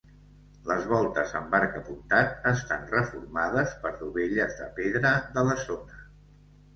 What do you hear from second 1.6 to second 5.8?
apuntat, estan reformades per dovelles de pedra de la